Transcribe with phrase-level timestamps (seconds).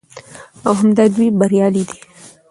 [0.67, 1.99] او همدا دوى بريالي دي